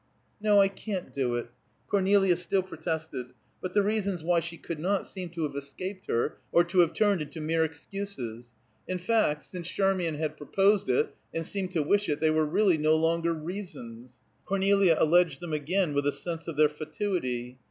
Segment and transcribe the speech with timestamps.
[0.41, 1.51] "No, I can't do it,"
[1.87, 6.37] Cornelia still protested; but the reasons why she could not, seemed to have escaped her,
[6.51, 8.51] or to have turned into mere excuses.
[8.87, 12.79] In fact, since Charmian had proposed it, and seemed to wish it, they were really
[12.79, 14.17] no longer reasons.
[14.47, 17.59] Cornelia alleged them again with a sense of their fatuity.